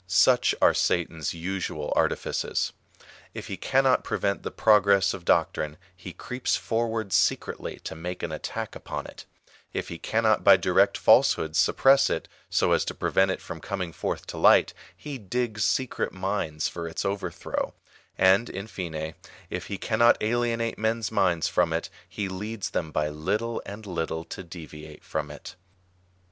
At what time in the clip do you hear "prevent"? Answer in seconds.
4.03-4.41, 12.95-13.29